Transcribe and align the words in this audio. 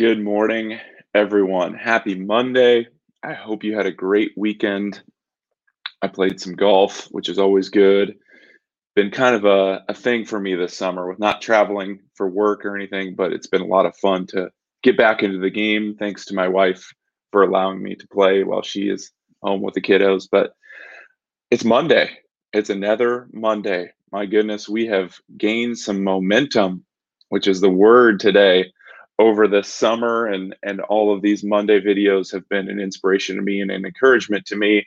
Good 0.00 0.24
morning, 0.24 0.80
everyone. 1.14 1.76
Happy 1.76 2.16
Monday. 2.16 2.88
I 3.22 3.34
hope 3.34 3.64
you 3.64 3.76
had 3.76 3.86
a 3.86 3.92
great 3.92 4.32
weekend. 4.36 5.00
I 6.02 6.08
played 6.08 6.40
some 6.40 6.54
golf, 6.54 7.06
which 7.12 7.28
is 7.28 7.38
always 7.38 7.68
good. 7.68 8.16
Been 8.96 9.12
kind 9.12 9.36
of 9.36 9.44
a, 9.44 9.84
a 9.90 9.94
thing 9.94 10.24
for 10.24 10.40
me 10.40 10.56
this 10.56 10.76
summer 10.76 11.08
with 11.08 11.20
not 11.20 11.42
traveling 11.42 12.00
for 12.16 12.28
work 12.30 12.64
or 12.66 12.76
anything, 12.76 13.14
but 13.14 13.32
it's 13.34 13.46
been 13.48 13.62
a 13.62 13.66
lot 13.66 13.86
of 13.86 13.96
fun 13.98 14.26
to 14.28 14.50
get 14.82 14.96
back 14.96 15.22
into 15.22 15.38
the 15.38 15.50
game. 15.50 15.96
Thanks 15.98 16.24
to 16.26 16.34
my 16.34 16.48
wife 16.48 16.92
for 17.30 17.44
allowing 17.44 17.82
me 17.82 17.94
to 17.94 18.08
play 18.08 18.44
while 18.44 18.62
she 18.62 18.90
is 18.90 19.12
home 19.44 19.62
with 19.62 19.74
the 19.74 19.82
kiddos. 19.82 20.28
But 20.32 20.54
it's 21.52 21.64
Monday. 21.64 22.10
It's 22.52 22.70
another 22.70 23.28
Monday. 23.32 23.92
My 24.12 24.26
goodness, 24.26 24.68
we 24.68 24.88
have 24.88 25.14
gained 25.38 25.78
some 25.78 26.04
momentum, 26.04 26.86
which 27.30 27.48
is 27.48 27.60
the 27.62 27.70
word 27.70 28.20
today 28.20 28.72
over 29.20 29.46
the 29.46 29.62
summer 29.62 30.26
and 30.26 30.56
and 30.62 30.80
all 30.80 31.14
of 31.14 31.20
these 31.20 31.44
Monday 31.44 31.78
videos 31.78 32.32
have 32.32 32.48
been 32.48 32.70
an 32.70 32.80
inspiration 32.80 33.36
to 33.36 33.42
me 33.42 33.60
and 33.60 33.70
an 33.70 33.84
encouragement 33.84 34.46
to 34.46 34.56
me 34.56 34.86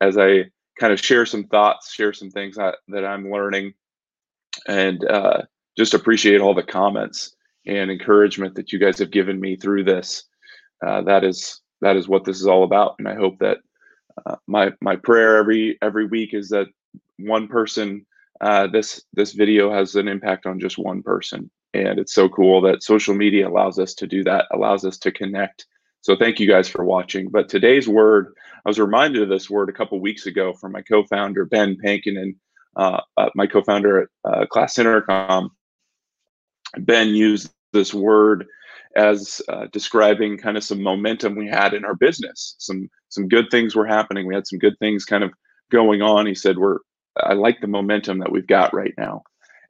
as 0.00 0.18
I 0.18 0.46
kind 0.80 0.92
of 0.92 1.00
share 1.00 1.24
some 1.24 1.44
thoughts, 1.44 1.92
share 1.92 2.12
some 2.12 2.30
things 2.30 2.56
that, 2.56 2.76
that 2.88 3.04
I'm 3.04 3.30
learning, 3.30 3.74
and 4.66 5.04
uh, 5.04 5.42
just 5.76 5.94
appreciate 5.94 6.40
all 6.40 6.54
the 6.54 6.62
comments 6.62 7.36
and 7.66 7.90
encouragement 7.90 8.56
that 8.56 8.72
you 8.72 8.80
guys 8.80 8.98
have 8.98 9.12
given 9.12 9.40
me 9.40 9.56
through 9.56 9.84
this. 9.84 10.24
Uh, 10.84 11.02
that 11.02 11.22
is 11.22 11.60
that 11.80 11.96
is 11.96 12.08
what 12.08 12.24
this 12.24 12.40
is 12.40 12.48
all 12.48 12.64
about, 12.64 12.96
and 12.98 13.08
I 13.08 13.14
hope 13.14 13.38
that 13.38 13.58
uh, 14.26 14.36
my 14.48 14.72
my 14.80 14.96
prayer 14.96 15.36
every 15.36 15.78
every 15.82 16.06
week 16.06 16.34
is 16.34 16.48
that 16.48 16.66
one 17.18 17.46
person 17.46 18.04
uh, 18.40 18.66
this 18.66 19.04
this 19.12 19.34
video 19.34 19.72
has 19.72 19.94
an 19.94 20.08
impact 20.08 20.46
on 20.46 20.58
just 20.58 20.78
one 20.78 21.02
person 21.02 21.48
and 21.74 21.98
it's 21.98 22.14
so 22.14 22.28
cool 22.28 22.60
that 22.62 22.82
social 22.82 23.14
media 23.14 23.48
allows 23.48 23.78
us 23.78 23.94
to 23.94 24.06
do 24.06 24.24
that, 24.24 24.46
allows 24.52 24.84
us 24.84 24.98
to 24.98 25.12
connect. 25.12 25.66
So 26.00 26.16
thank 26.16 26.40
you 26.40 26.48
guys 26.48 26.68
for 26.68 26.84
watching. 26.84 27.28
But 27.28 27.48
today's 27.48 27.88
word, 27.88 28.32
I 28.64 28.68
was 28.68 28.78
reminded 28.78 29.22
of 29.22 29.28
this 29.28 29.50
word 29.50 29.68
a 29.68 29.72
couple 29.72 30.00
weeks 30.00 30.26
ago 30.26 30.52
from 30.54 30.72
my 30.72 30.82
co-founder 30.82 31.44
Ben 31.46 31.76
Pankin 31.84 32.34
uh, 32.76 33.00
uh, 33.16 33.28
my 33.34 33.46
co-founder 33.46 34.02
at 34.02 34.08
uh, 34.24 34.46
Class 34.46 34.78
Intercom. 34.78 35.50
Ben 36.78 37.08
used 37.08 37.50
this 37.72 37.92
word 37.92 38.46
as 38.96 39.42
uh, 39.48 39.66
describing 39.72 40.38
kind 40.38 40.56
of 40.56 40.64
some 40.64 40.82
momentum 40.82 41.34
we 41.34 41.48
had 41.48 41.74
in 41.74 41.84
our 41.84 41.94
business. 41.94 42.54
Some 42.58 42.88
some 43.08 43.28
good 43.28 43.46
things 43.50 43.74
were 43.74 43.86
happening. 43.86 44.26
We 44.26 44.34
had 44.34 44.46
some 44.46 44.58
good 44.58 44.78
things 44.78 45.04
kind 45.04 45.24
of 45.24 45.32
going 45.70 46.02
on. 46.02 46.26
He 46.26 46.34
said, 46.34 46.58
"We're 46.58 46.78
I 47.16 47.34
like 47.34 47.60
the 47.60 47.66
momentum 47.66 48.18
that 48.18 48.30
we've 48.30 48.46
got 48.46 48.72
right 48.72 48.94
now." 48.96 49.22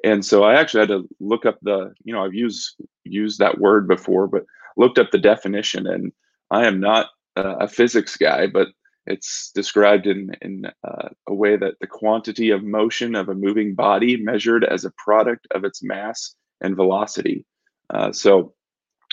And 0.05 0.25
so 0.25 0.45
I 0.45 0.55
actually 0.55 0.81
had 0.81 0.89
to 0.91 1.09
look 1.21 1.45
up 1.45 1.59
the, 1.63 1.93
you 2.05 2.13
know, 2.13 2.25
I've 2.25 2.35
used 2.35 2.77
used 3.05 3.39
that 3.39 3.59
word 3.59 3.89
before, 3.89 4.29
but 4.29 4.45
looked 4.77 4.99
up 4.99 5.11
the 5.11 5.19
definition, 5.19 5.87
and 5.87 6.13
I 6.51 6.67
am 6.67 6.79
not 6.81 7.09
uh, 7.37 7.57
a 7.61 7.69
physics 7.69 8.17
guy, 8.17 8.47
but 8.47 8.69
it's 9.07 9.51
described 9.55 10.07
in 10.07 10.31
in 10.41 10.67
uh, 10.87 11.09
a 11.27 11.35
way 11.35 11.57
that 11.57 11.75
the 11.81 11.87
quantity 11.87 12.51
of 12.51 12.63
motion 12.63 13.15
of 13.15 13.29
a 13.29 13.35
moving 13.35 13.75
body 13.75 14.17
measured 14.17 14.65
as 14.65 14.85
a 14.85 14.93
product 14.99 15.47
of 15.55 15.65
its 15.65 15.83
mass 15.83 16.35
and 16.61 16.77
velocity. 16.77 17.45
Uh, 17.91 18.13
so 18.13 18.55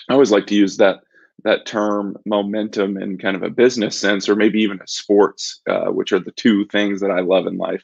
I 0.08 0.12
always 0.12 0.30
like 0.30 0.46
to 0.48 0.54
use 0.54 0.76
that 0.76 1.00
that 1.44 1.66
term 1.66 2.16
momentum 2.26 2.96
in 2.96 3.18
kind 3.18 3.36
of 3.36 3.42
a 3.42 3.50
business 3.50 3.98
sense, 3.98 4.28
or 4.28 4.36
maybe 4.36 4.60
even 4.60 4.80
a 4.80 4.86
sports, 4.86 5.60
uh, 5.68 5.86
which 5.86 6.12
are 6.12 6.18
the 6.18 6.32
two 6.32 6.64
things 6.66 7.00
that 7.00 7.10
I 7.10 7.20
love 7.20 7.46
in 7.46 7.56
life 7.56 7.82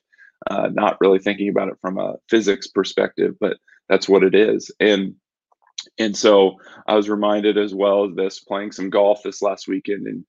uh, 0.50 0.68
not 0.72 0.98
really 1.00 1.18
thinking 1.18 1.48
about 1.48 1.68
it 1.68 1.78
from 1.80 1.98
a 1.98 2.14
physics 2.28 2.66
perspective, 2.68 3.34
but 3.40 3.56
that's 3.88 4.08
what 4.08 4.24
it 4.24 4.34
is. 4.34 4.70
And 4.80 5.14
and 5.98 6.16
so 6.16 6.56
I 6.86 6.94
was 6.94 7.08
reminded 7.08 7.58
as 7.58 7.74
well 7.74 8.08
this 8.08 8.40
playing 8.40 8.72
some 8.72 8.90
golf 8.90 9.22
this 9.22 9.42
last 9.42 9.66
weekend 9.66 10.06
and 10.06 10.24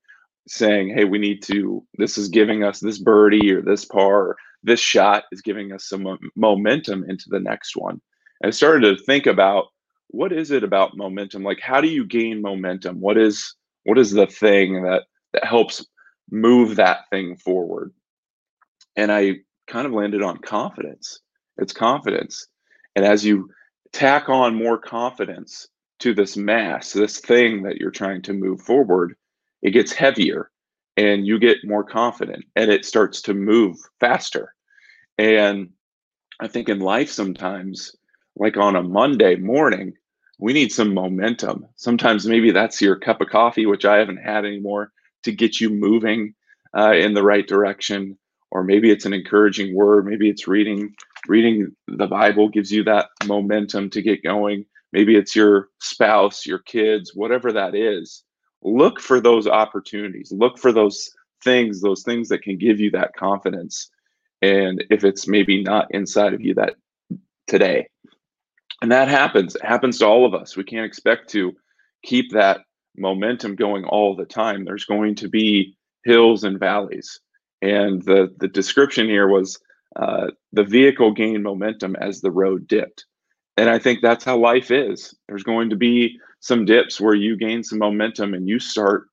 saying, 0.48 0.90
hey, 0.90 1.06
we 1.06 1.20
need 1.20 1.42
to, 1.44 1.86
this 1.98 2.18
is 2.18 2.28
giving 2.30 2.64
us 2.64 2.80
this 2.80 2.98
birdie 2.98 3.52
or 3.52 3.62
this 3.62 3.86
par, 3.86 4.30
or 4.30 4.38
this 4.64 4.80
shot 4.80 5.26
is 5.32 5.42
giving 5.42 5.72
us 5.72 5.88
some 5.88 6.18
momentum 6.36 7.06
into 7.08 7.26
the 7.30 7.40
next 7.40 7.76
one. 7.76 8.02
And 8.42 8.48
I 8.48 8.52
started 8.52 8.98
to 8.98 9.04
think 9.04 9.26
about 9.26 9.68
what 10.08 10.34
is 10.34 10.52
it 10.52 10.64
about 10.64 10.98
momentum? 10.98 11.44
Like, 11.44 11.60
how 11.60 11.82
do 11.82 11.88
you 11.88 12.06
gain 12.06 12.42
momentum? 12.42 13.00
What 13.00 13.18
is 13.18 13.56
what 13.84 13.98
is 13.98 14.12
the 14.12 14.28
thing 14.28 14.84
that 14.84 15.04
that 15.34 15.46
helps 15.46 15.86
move 16.30 16.76
that 16.76 17.10
thing 17.10 17.38
forward? 17.38 17.94
And 18.96 19.12
I 19.12 19.38
kind 19.68 19.85
of 19.85 19.94
landed 19.94 20.22
on 20.22 20.38
confidence. 20.38 21.19
It's 21.57 21.74
confidence. 21.74 22.47
And 22.96 23.06
as 23.06 23.24
you 23.25 23.50
tack 23.91 24.29
on 24.29 24.56
more 24.56 24.78
confidence 24.78 25.68
to 26.00 26.13
this 26.13 26.35
mass, 26.35 26.94
this 26.94 27.19
thing 27.19 27.63
that 27.63 27.78
you're 27.78 27.91
trying 27.91 28.22
to 28.24 28.34
move 28.34 28.62
forward, 28.62 29.16
it 29.62 29.72
gets 29.72 29.94
heavier 29.94 30.51
and 30.97 31.25
you 31.25 31.40
get 31.40 31.57
more 31.63 31.84
confident 31.84 32.46
and 32.56 32.72
it 32.72 32.85
starts 32.85 33.22
to 33.24 33.34
move 33.34 33.78
faster. 34.00 34.53
And 35.18 35.69
I 36.40 36.47
think 36.47 36.69
in 36.69 36.80
life, 36.80 37.09
sometimes, 37.09 37.95
like 38.35 38.57
on 38.57 38.75
a 38.75 38.84
Monday 38.84 39.35
morning, 39.35 39.94
we 40.40 40.53
need 40.53 40.72
some 40.72 40.94
momentum. 40.94 41.66
Sometimes 41.75 42.25
maybe 42.25 42.51
that's 42.51 42.81
your 42.81 42.97
cup 42.97 43.22
of 43.22 43.30
coffee, 43.30 43.66
which 43.66 43.85
I 43.85 43.97
haven't 43.97 44.18
had 44.18 44.45
anymore, 44.45 44.91
to 45.24 45.31
get 45.31 45.62
you 45.62 45.69
moving 45.69 46.34
uh, 46.78 46.94
in 46.94 47.13
the 47.13 47.24
right 47.24 47.47
direction 47.47 48.18
or 48.53 48.64
maybe 48.64 48.90
it's 48.90 49.06
an 49.06 49.14
encouraging 49.14 49.75
word 49.75 50.06
maybe 50.06 50.30
it's 50.30 50.47
reading 50.47 50.94
reading 51.28 51.75
the 51.88 52.08
bible 52.08 52.50
gives 52.50 52.72
you 52.72 52.84
that 52.84 53.09
momentum 53.25 53.90
to 53.90 54.02
get 54.02 54.24
going. 54.24 54.66
Maybe 54.91 55.16
it's 55.16 55.36
your 55.36 55.69
spouse 55.80 56.46
your 56.46 56.59
kids 56.59 57.12
whatever 57.16 57.52
that 57.53 57.75
is. 57.75 58.24
Look 58.62 59.00
for 59.00 59.19
those 59.19 59.47
opportunities. 59.47 60.31
Look 60.31 60.58
for 60.58 60.72
those 60.72 61.09
things 61.44 61.81
those 61.81 62.03
things 62.03 62.30
that 62.30 62.44
can 62.44 62.58
give 62.58 62.80
you 62.80 62.92
that 62.92 63.16
confidence. 63.16 63.90
And 64.42 64.84
if 64.90 65.03
it's 65.03 65.28
maybe 65.28 65.63
not 65.63 65.88
inside 65.92 66.34
of 66.34 66.42
you 66.42 66.53
that 66.56 66.75
today. 67.47 67.88
And 68.81 68.92
that 68.92 69.08
happens. 69.08 69.56
It 69.56 69.63
happens 69.63 70.00
to 70.00 70.06
all 70.06 70.25
of 70.25 70.34
us. 70.34 70.58
We 70.58 70.66
can't 70.66 70.86
expect 70.86 71.30
to 71.31 71.53
keep 72.03 72.31
that 72.34 72.62
momentum 72.97 73.56
going 73.56 73.86
all 73.86 74.16
the 74.16 74.25
time. 74.25 74.66
There's 74.66 74.86
going 74.86 75.16
to 75.16 75.30
be 75.30 75.78
hills 76.03 76.44
and 76.44 76.59
valleys 76.59 77.22
and 77.63 78.03
the, 78.03 78.35
the 78.40 78.50
description 78.50 79.07
here 79.07 79.29
was 79.29 79.57
uh, 79.96 80.28
the 80.51 80.66
vehicle 80.66 81.12
gained 81.13 81.44
momentum 81.44 81.96
as 81.96 82.19
the 82.19 82.29
road 82.29 82.68
dipped. 82.68 83.06
And 83.56 83.69
I 83.69 83.79
think 83.79 84.01
that's 84.01 84.25
how 84.25 84.35
life 84.35 84.69
is. 84.69 85.16
There's 85.29 85.44
going 85.44 85.69
to 85.69 85.78
be 85.78 86.19
some 86.41 86.66
dips 86.66 87.00
where 87.00 87.13
you 87.13 87.38
gain 87.38 87.63
some 87.63 87.79
momentum 87.79 88.34
and 88.34 88.50
you 88.50 88.59
start 88.59 89.07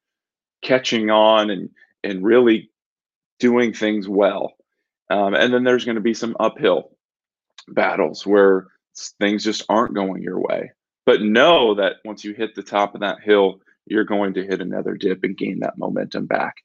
catching 0.62 1.10
on 1.10 1.50
and, 1.50 1.70
and 2.02 2.24
really 2.24 2.70
doing 3.38 3.72
things 3.72 4.08
well. 4.08 4.54
Um, 5.10 5.34
and 5.34 5.54
then 5.54 5.62
there's 5.62 5.84
going 5.84 5.94
to 5.94 6.00
be 6.00 6.14
some 6.14 6.36
uphill 6.40 6.90
battles 7.68 8.26
where 8.26 8.66
things 9.20 9.44
just 9.44 9.64
aren't 9.68 9.94
going 9.94 10.22
your 10.22 10.40
way. 10.40 10.72
But 11.06 11.22
know 11.22 11.74
that 11.76 11.96
once 12.04 12.24
you 12.24 12.34
hit 12.34 12.56
the 12.56 12.64
top 12.64 12.96
of 12.96 13.02
that 13.02 13.20
hill, 13.22 13.60
you're 13.86 14.02
going 14.02 14.34
to 14.34 14.44
hit 14.44 14.60
another 14.60 14.96
dip 14.96 15.22
and 15.22 15.36
gain 15.36 15.60
that 15.60 15.78
momentum 15.78 16.26
back. 16.26 16.56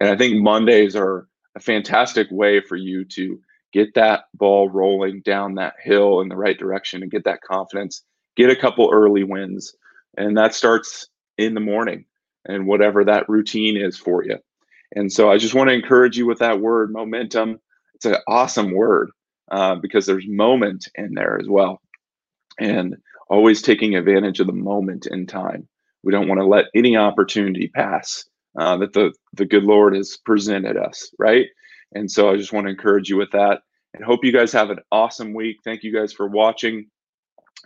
And 0.00 0.10
I 0.10 0.16
think 0.16 0.42
Mondays 0.42 0.96
are 0.96 1.27
a 1.58 1.60
fantastic 1.60 2.28
way 2.30 2.60
for 2.60 2.76
you 2.76 3.04
to 3.04 3.40
get 3.72 3.94
that 3.94 4.24
ball 4.34 4.70
rolling 4.70 5.20
down 5.22 5.56
that 5.56 5.74
hill 5.82 6.20
in 6.20 6.28
the 6.28 6.36
right 6.36 6.58
direction 6.58 7.02
and 7.02 7.10
get 7.10 7.24
that 7.24 7.42
confidence, 7.42 8.02
get 8.36 8.48
a 8.48 8.56
couple 8.56 8.90
early 8.92 9.24
wins. 9.24 9.74
And 10.16 10.36
that 10.38 10.54
starts 10.54 11.08
in 11.36 11.54
the 11.54 11.60
morning 11.60 12.06
and 12.46 12.66
whatever 12.66 13.04
that 13.04 13.28
routine 13.28 13.76
is 13.76 13.98
for 13.98 14.24
you. 14.24 14.38
And 14.94 15.12
so 15.12 15.30
I 15.30 15.36
just 15.36 15.54
want 15.54 15.68
to 15.68 15.74
encourage 15.74 16.16
you 16.16 16.26
with 16.26 16.38
that 16.38 16.60
word 16.60 16.92
momentum. 16.92 17.60
It's 17.94 18.06
an 18.06 18.16
awesome 18.26 18.72
word 18.72 19.10
uh, 19.50 19.74
because 19.74 20.06
there's 20.06 20.26
moment 20.26 20.88
in 20.94 21.14
there 21.14 21.38
as 21.38 21.48
well. 21.48 21.80
And 22.58 22.96
always 23.28 23.60
taking 23.60 23.94
advantage 23.94 24.40
of 24.40 24.46
the 24.46 24.52
moment 24.52 25.06
in 25.06 25.26
time. 25.26 25.68
We 26.02 26.12
don't 26.12 26.28
want 26.28 26.40
to 26.40 26.46
let 26.46 26.66
any 26.74 26.96
opportunity 26.96 27.68
pass 27.68 28.24
uh, 28.58 28.76
that 28.78 28.92
the 28.92 29.12
the 29.34 29.44
good 29.44 29.64
Lord 29.64 29.94
has 29.94 30.16
presented 30.24 30.76
us, 30.76 31.10
right? 31.18 31.46
And 31.94 32.10
so 32.10 32.30
I 32.30 32.36
just 32.36 32.52
want 32.52 32.66
to 32.66 32.70
encourage 32.70 33.08
you 33.08 33.16
with 33.16 33.30
that, 33.32 33.62
and 33.94 34.04
hope 34.04 34.24
you 34.24 34.32
guys 34.32 34.52
have 34.52 34.70
an 34.70 34.80
awesome 34.92 35.34
week. 35.34 35.56
Thank 35.64 35.82
you 35.82 35.92
guys 35.92 36.12
for 36.12 36.28
watching 36.28 36.88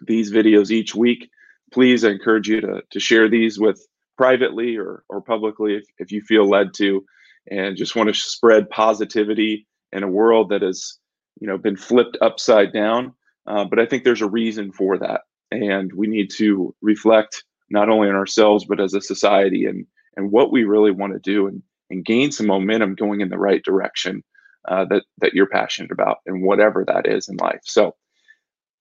these 0.00 0.32
videos 0.32 0.70
each 0.70 0.94
week. 0.94 1.28
Please, 1.72 2.04
I 2.04 2.10
encourage 2.10 2.48
you 2.48 2.60
to 2.60 2.82
to 2.90 3.00
share 3.00 3.28
these 3.28 3.58
with 3.58 3.84
privately 4.16 4.76
or 4.76 5.04
or 5.08 5.20
publicly 5.20 5.76
if 5.76 5.84
if 5.98 6.12
you 6.12 6.20
feel 6.22 6.48
led 6.48 6.74
to, 6.74 7.04
and 7.50 7.76
just 7.76 7.96
want 7.96 8.08
to 8.08 8.14
spread 8.14 8.70
positivity 8.70 9.66
in 9.92 10.02
a 10.02 10.08
world 10.08 10.48
that 10.50 10.62
has 10.62 10.98
you 11.40 11.46
know 11.46 11.58
been 11.58 11.76
flipped 11.76 12.18
upside 12.20 12.72
down. 12.72 13.12
Uh, 13.46 13.64
but 13.64 13.80
I 13.80 13.86
think 13.86 14.04
there's 14.04 14.22
a 14.22 14.28
reason 14.28 14.72
for 14.72 14.98
that, 14.98 15.22
and 15.50 15.92
we 15.92 16.06
need 16.06 16.30
to 16.36 16.74
reflect 16.82 17.44
not 17.70 17.88
only 17.88 18.08
on 18.08 18.14
ourselves 18.14 18.66
but 18.66 18.80
as 18.80 18.94
a 18.94 19.00
society 19.00 19.64
and 19.64 19.86
and 20.16 20.30
what 20.30 20.52
we 20.52 20.64
really 20.64 20.90
want 20.90 21.12
to 21.12 21.18
do 21.18 21.46
and, 21.46 21.62
and 21.90 22.04
gain 22.04 22.32
some 22.32 22.46
momentum 22.46 22.94
going 22.94 23.20
in 23.20 23.28
the 23.28 23.38
right 23.38 23.62
direction 23.62 24.22
uh, 24.68 24.84
that 24.86 25.04
that 25.18 25.34
you're 25.34 25.46
passionate 25.46 25.90
about 25.90 26.18
and 26.26 26.42
whatever 26.42 26.84
that 26.84 27.06
is 27.06 27.28
in 27.28 27.36
life. 27.36 27.60
So 27.64 27.94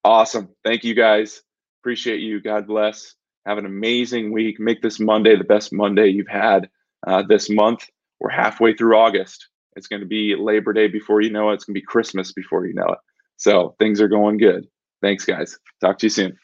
awesome. 0.03 0.49
Thank 0.63 0.83
you 0.83 0.93
guys. 0.93 1.41
Appreciate 1.81 2.19
you. 2.19 2.41
God 2.41 2.67
bless. 2.67 3.15
Have 3.45 3.57
an 3.57 3.65
amazing 3.65 4.31
week. 4.31 4.59
Make 4.59 4.81
this 4.81 4.99
Monday 4.99 5.35
the 5.35 5.43
best 5.43 5.73
Monday 5.73 6.09
you've 6.09 6.27
had 6.27 6.69
uh, 7.07 7.23
this 7.27 7.49
month. 7.49 7.89
We're 8.19 8.29
halfway 8.29 8.75
through 8.75 8.95
August. 8.97 9.47
It's 9.75 9.87
going 9.87 10.01
to 10.01 10.07
be 10.07 10.35
Labor 10.35 10.73
Day 10.73 10.87
before 10.87 11.21
you 11.21 11.31
know 11.31 11.49
it. 11.49 11.55
It's 11.55 11.65
going 11.65 11.73
to 11.73 11.79
be 11.79 11.85
Christmas 11.85 12.33
before 12.33 12.67
you 12.67 12.73
know 12.73 12.85
it. 12.85 12.99
So 13.37 13.75
things 13.79 13.99
are 13.99 14.07
going 14.07 14.37
good. 14.37 14.67
Thanks, 15.01 15.25
guys. 15.25 15.57
Talk 15.81 15.97
to 15.99 16.05
you 16.05 16.11
soon. 16.11 16.37